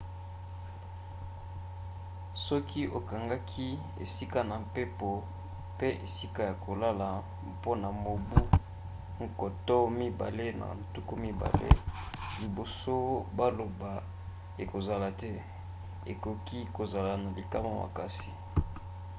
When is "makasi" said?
17.81-18.29